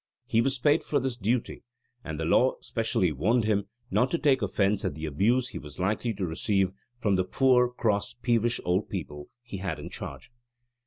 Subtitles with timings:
[0.25, 1.61] He was paid for this duty;
[2.03, 5.77] and the law specially warned him not to take offence at the abuse he was
[5.77, 10.31] likely to receive from the poor cross peevish old people he had in charge.